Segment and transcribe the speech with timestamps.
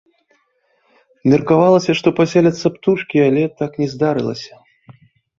[1.33, 4.53] Меркавалася, што там паселяцца птушкі, але так не здарылася.